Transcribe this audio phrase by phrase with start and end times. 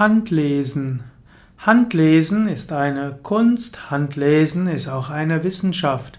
[0.00, 1.02] Handlesen.
[1.58, 6.18] Handlesen ist eine Kunst, Handlesen ist auch eine Wissenschaft.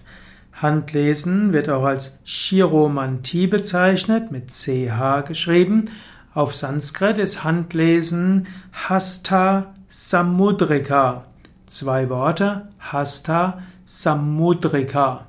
[0.52, 5.86] Handlesen wird auch als Chiromantie bezeichnet, mit CH geschrieben.
[6.32, 11.24] Auf Sanskrit ist Handlesen Hasta Samudrika.
[11.66, 15.26] Zwei Worte, Hasta Samudrika.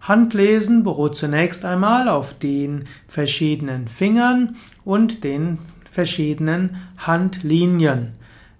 [0.00, 5.58] Handlesen beruht zunächst einmal auf den verschiedenen Fingern und den
[5.92, 8.14] verschiedenen Handlinien.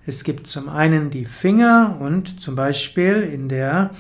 [0.07, 3.91] Es gibt zum einen die Finger und zum Beispiel in der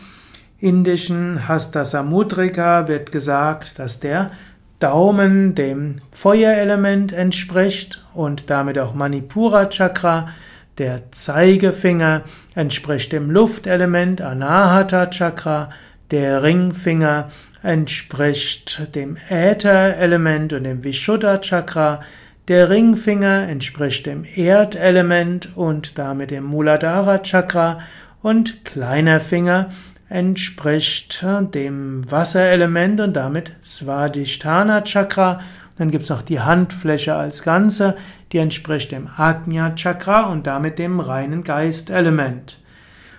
[0.58, 4.32] indischen Hasta Samudrika wird gesagt, dass der
[4.78, 10.28] Daumen dem Feuerelement entspricht und damit auch Manipura Chakra.
[10.76, 12.24] Der Zeigefinger
[12.54, 15.70] entspricht dem Luftelement Anahata Chakra.
[16.10, 17.30] Der Ringfinger
[17.62, 22.02] entspricht dem Ätherelement und dem Vishuddha Chakra.
[22.48, 27.78] Der Ringfinger entspricht dem Erdelement und damit dem Muladhara Chakra
[28.20, 29.70] und kleiner Finger
[30.08, 35.40] entspricht dem Wasserelement und damit Svadhisthana Chakra.
[35.78, 37.94] dann gibt es noch die Handfläche als Ganze,
[38.32, 42.58] die entspricht dem Ajna Chakra und damit dem reinen Geistelement.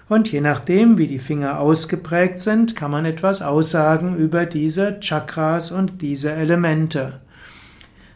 [0.10, 5.72] Und je nachdem, wie die Finger ausgeprägt sind, kann man etwas aussagen über diese Chakras
[5.72, 7.22] und diese Elemente.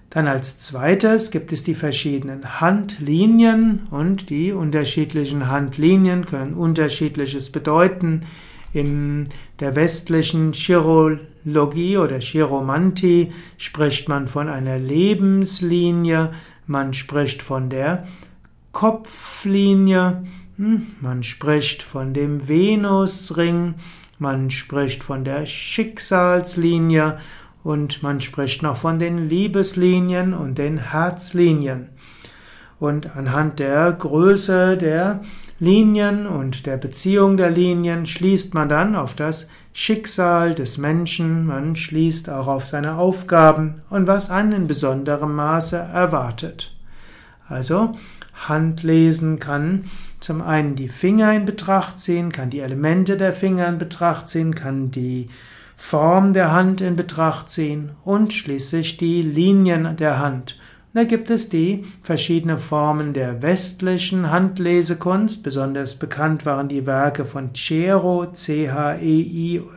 [0.09, 8.21] Dann als zweites gibt es die verschiedenen Handlinien und die unterschiedlichen Handlinien können unterschiedliches bedeuten.
[8.71, 9.27] In
[9.59, 16.31] der westlichen Chirologie oder Chiromantie spricht man von einer Lebenslinie,
[16.67, 18.07] man spricht von der
[18.71, 20.23] Kopflinie,
[20.57, 23.75] hm, man spricht von dem Venusring,
[24.19, 27.17] man spricht von der Schicksalslinie
[27.67, 31.89] und man spricht noch von den Liebeslinien und den Herzlinien.
[32.79, 35.19] Und anhand der Größe der
[35.59, 41.75] Linien und der Beziehung der Linien schließt man dann auf das Schicksal des Menschen, man
[41.75, 46.73] schließt auch auf seine Aufgaben und was einen in besonderem Maße erwartet.
[47.49, 47.91] Also
[48.47, 49.89] Handlesen kann
[50.21, 54.55] zum einen die Finger in Betracht ziehen, kann die Elemente der Finger in Betracht ziehen,
[54.55, 55.27] kann die
[55.79, 60.59] Form der Hand in Betracht ziehen und schließlich die Linien der Hand.
[60.93, 65.43] Da gibt es die verschiedenen Formen der westlichen Handlesekunst.
[65.43, 69.67] Besonders bekannt waren die Werke von Cero, C-H-E-I-R-O,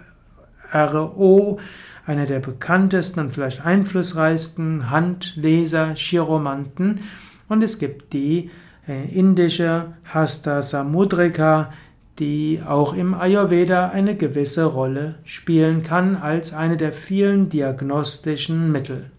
[2.06, 7.00] einer der bekanntesten und vielleicht einflussreichsten Handleser, Chiromanten.
[7.49, 8.50] Und es gibt die
[8.88, 11.71] äh, indische Hasta Samudrika,
[12.20, 19.10] die auch im Ayurveda eine gewisse Rolle spielen kann als eine der vielen diagnostischen Mittel.